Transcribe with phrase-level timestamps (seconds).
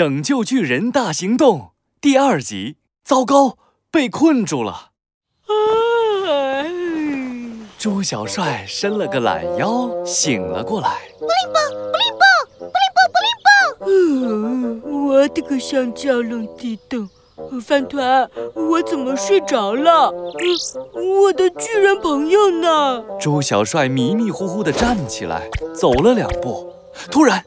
[0.00, 3.58] 拯救巨人大行动第二集，糟糕，
[3.90, 4.92] 被困住了。
[7.78, 10.88] 猪小帅伸了个懒腰，醒了过来。
[11.18, 12.24] 布灵蹦，布灵蹦，
[12.56, 14.80] 布灵蹦，布灵蹦。
[14.80, 17.06] 嗯，我的个香蕉冷地洞，
[17.60, 20.10] 饭团，我怎么睡着了？
[20.10, 23.04] 我的巨人朋友呢？
[23.20, 26.72] 猪小帅迷迷糊糊地站起来，走了两步，
[27.10, 27.44] 突然。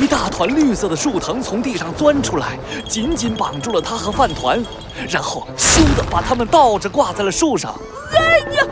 [0.00, 2.58] 一大团绿色的树藤从地上钻出来，
[2.88, 4.62] 紧紧绑住了他和饭团，
[5.08, 7.74] 然后咻的把他们倒着挂在了树上。
[8.14, 8.64] 哎呀，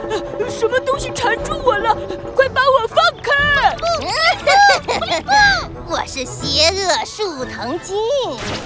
[0.48, 1.95] 什么东西缠住我了？
[2.34, 3.77] 快把我放开！
[5.87, 7.97] 我是邪恶树藤精，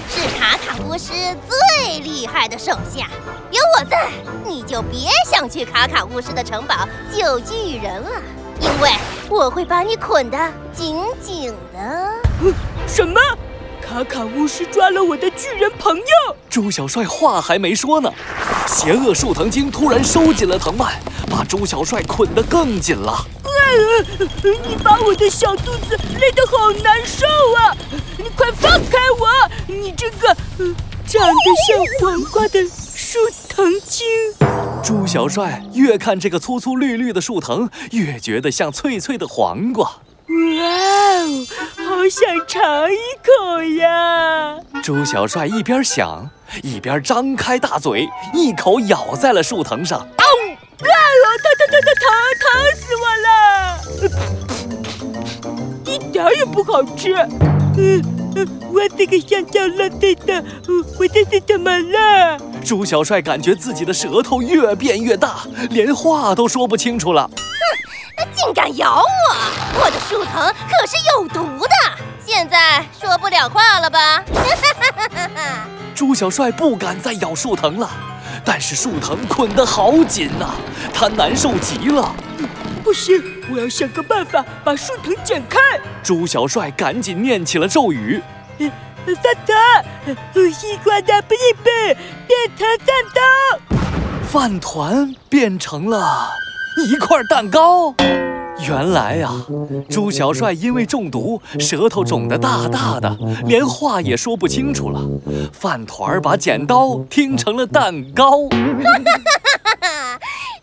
[0.09, 1.11] 是卡卡巫师
[1.47, 3.07] 最厉害的手下。
[3.51, 4.09] 有我在，
[4.45, 8.21] 你就别想去卡卡巫师的城堡救巨人了，
[8.61, 8.91] 因为
[9.29, 10.37] 我会把你捆得
[10.73, 12.26] 紧紧的。
[12.85, 13.19] 什么？
[13.81, 16.35] 卡卡巫师抓了我的巨人朋友！
[16.49, 18.11] 猪小帅话还没说呢，
[18.67, 20.91] 邪恶树藤精突然收紧了藤蔓，
[21.31, 23.25] 把猪小帅捆得更紧了。
[24.43, 27.25] 你把我的小肚子勒得好难受
[27.57, 27.77] 啊！
[28.17, 29.27] 你快放开我！
[29.67, 30.27] 你这个
[31.05, 34.05] 长得像黄瓜的树藤精！
[34.83, 39.89] 猪小帅越看这个粗粗绿绿的树藤，越觉得像脆脆的黄瓜。
[40.29, 41.47] 哇哦，
[41.77, 44.57] 好想尝一口呀！
[44.83, 46.29] 猪小帅一边想，
[46.63, 49.99] 一边张开大嘴，一口咬在了树藤上。
[49.99, 50.83] 啊呜！
[50.83, 50.91] 啊
[51.43, 52.11] 疼疼疼疼疼，
[52.43, 53.29] 疼死我了！
[55.85, 57.13] 一点也不好吃。
[57.77, 58.03] 嗯
[58.35, 60.43] 嗯，我这个香蕉老弟的，
[60.99, 62.37] 我这是怎么了？
[62.65, 67.29] 猪小帅感觉自己的舌头越变越大，连话都说不清楚了。
[68.33, 69.81] 竟敢咬我！
[69.83, 71.75] 我的树藤可是有毒的，
[72.25, 74.23] 现在说不了话了吧？
[75.95, 77.89] 朱小帅不敢再咬树藤了，
[78.45, 80.51] 但是树藤捆得好紧呐，
[80.93, 82.15] 他难受极了。
[82.83, 85.59] 不行，我要想个办法把树藤剪开。
[86.03, 88.21] 朱小帅赶紧念起了咒语：
[88.59, 93.77] 饭团，西瓜的不一杯，变成蛋糕。
[94.29, 96.29] 饭团变成了。
[96.77, 97.93] 一块蛋糕，
[98.67, 99.31] 原来呀，
[99.89, 105.01] 猪小帅因为中毒，舌头肿得大大的，连话也说不清楚了。
[105.51, 108.47] 饭团儿把剪刀听成了蛋糕。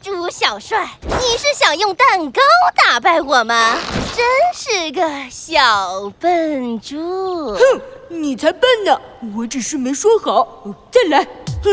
[0.00, 2.40] 猪小帅，你是想用蛋糕
[2.76, 3.76] 打败我吗？
[4.14, 7.54] 真是个小笨猪！
[7.54, 7.60] 哼，
[8.08, 9.00] 你才笨呢！
[9.34, 10.62] 我只是没说好。
[10.92, 11.26] 再来，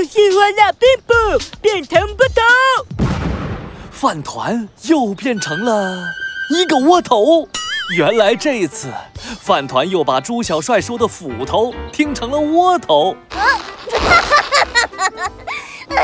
[0.10, 3.11] 喜欢那冰棒变成不同。
[4.02, 5.96] 饭团又变成了
[6.50, 7.48] 一个窝头，
[7.96, 8.92] 原来这次
[9.40, 13.46] 饭团又把朱小帅说的斧头听成了窝头，啊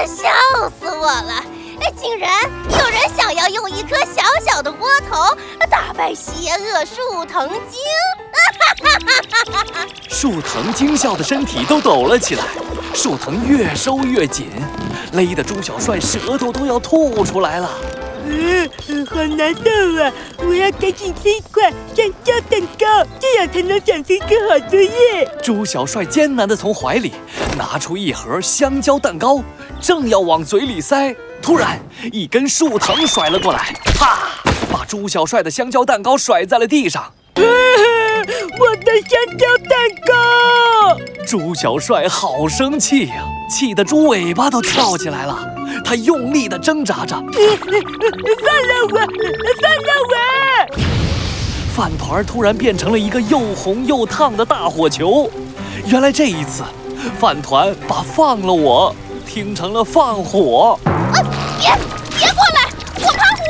[0.06, 0.30] 笑
[0.80, 1.44] 死我了！
[1.81, 2.31] 哎，竟然
[2.69, 5.35] 有人想要用一颗小小的窝头
[5.68, 7.81] 打败邪恶树藤精，
[10.08, 12.44] 树藤精笑的身体都抖了起来，
[12.93, 14.47] 树藤越收越紧。
[15.13, 17.69] 勒得猪小帅舌头都要吐出来了，
[18.25, 18.69] 嗯，
[19.05, 20.11] 好难受啊！
[20.39, 25.27] 我要赶紧吃一块香蕉蛋糕，这样才能长出一个好作业。
[25.41, 27.13] 猪小帅艰难地从怀里
[27.57, 29.41] 拿出一盒香蕉蛋糕，
[29.79, 31.79] 正要往嘴里塞，突然
[32.11, 34.29] 一根树藤甩了过来，啪，
[34.69, 37.13] 把猪小帅的香蕉蛋糕甩在了地上。
[37.35, 40.86] 我的香蕉蛋糕！
[41.27, 43.15] 猪小帅好生气呀，
[43.49, 45.38] 气得猪尾巴都翘起来了。
[45.83, 47.33] 他用力地挣扎着，放了
[48.89, 50.77] 我，放了我！
[51.75, 55.29] 饭团突然变成了一个又红又烫的大火球。
[55.85, 56.63] 原来这一次，
[57.19, 58.95] 饭团把放了我
[59.25, 60.79] 听成了放火。
[60.85, 61.19] 啊！
[61.59, 61.69] 别
[62.17, 63.43] 别过来，我怕火！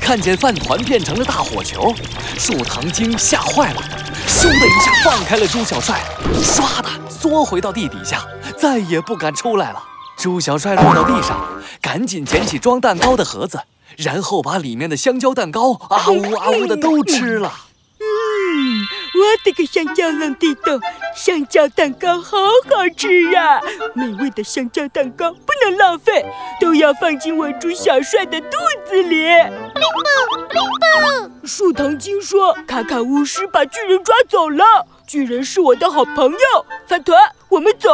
[0.00, 1.94] 看见饭团变成了大火球，
[2.38, 3.82] 树藤精吓坏了。
[4.26, 6.00] 咻的一下放开了猪小帅，
[6.42, 6.88] 唰的
[7.20, 9.84] 缩回到地底下，再也不敢出来了。
[10.16, 11.38] 猪小帅落到地上，
[11.82, 13.60] 赶紧捡起装蛋糕的盒子，
[13.98, 17.52] 然后把里面的香蕉蛋糕啊呜啊呜的都吃了。
[17.98, 20.80] 嗯，我的个香蕉冷地洞，
[21.14, 23.60] 香蕉蛋糕好好吃啊！
[23.94, 26.24] 美味的香蕉蛋糕不能浪费，
[26.60, 29.26] 都要放进我猪小帅的肚子里。
[29.26, 31.30] 冰棒，冰棒。
[31.44, 34.64] 树藤精说：“卡卡巫师把巨人抓走了，
[35.06, 36.38] 巨人是我的好朋友。”
[36.86, 37.18] 饭团，
[37.48, 37.90] 我们走，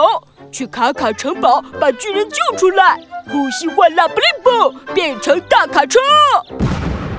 [0.53, 3.01] 去卡卡城堡把巨人救出来。
[3.33, 5.99] 呼吸换啦，布灵布，变成大卡车。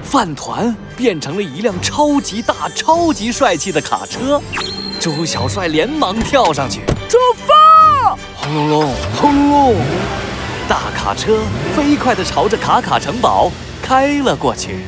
[0.10, 4.42] 饭团变成了一辆超级大、超级帅气的卡车，
[5.02, 8.18] 猪小帅连忙跳上去，出发！
[8.34, 9.76] 轰隆隆，轰隆隆，
[10.70, 11.42] 大卡车
[11.76, 13.52] 飞快地朝着卡卡城堡
[13.82, 14.80] 开了过去。